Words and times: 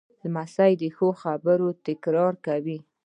لمسی 0.21 0.73
د 0.81 0.83
ښو 0.95 1.07
خبرو 1.21 1.67
تکرار 1.87 2.33
کوي. 2.45 2.77